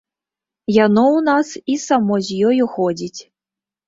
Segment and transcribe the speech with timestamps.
[0.85, 3.21] Яно ў нас і само з ёю ходзіць.